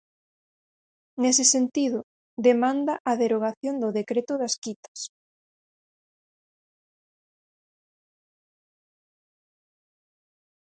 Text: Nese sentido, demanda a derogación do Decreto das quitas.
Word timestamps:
Nese 1.21 1.45
sentido, 1.55 1.99
demanda 2.47 2.93
a 3.11 3.13
derogación 3.23 3.75
do 3.83 3.89
Decreto 3.99 4.33
das 4.41 4.55
quitas. 4.63 4.99